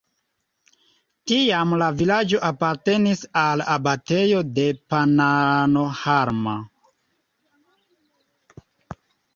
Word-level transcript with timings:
Tiam 1.31 1.75
la 1.81 1.89
vilaĝo 1.99 2.39
apartenis 2.47 3.21
al 3.43 3.63
abatejo 3.75 4.41
de 4.57 4.67
Pannonhalma. 4.95 6.57